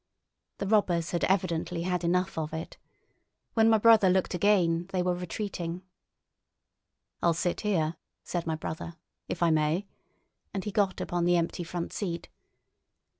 The 0.57 0.65
robbers 0.65 1.11
had 1.11 1.25
evidently 1.25 1.83
had 1.83 2.03
enough 2.03 2.35
of 2.35 2.53
it. 2.55 2.77
When 3.53 3.69
my 3.69 3.77
brother 3.77 4.09
looked 4.09 4.33
again 4.33 4.87
they 4.91 5.03
were 5.03 5.13
retreating. 5.13 5.83
"I'll 7.21 7.35
sit 7.35 7.61
here," 7.61 7.97
said 8.23 8.47
my 8.47 8.55
brother, 8.55 8.95
"if 9.27 9.43
I 9.43 9.51
may"; 9.51 9.85
and 10.55 10.63
he 10.63 10.71
got 10.71 11.01
upon 11.01 11.25
the 11.25 11.37
empty 11.37 11.63
front 11.63 11.93
seat. 11.93 12.29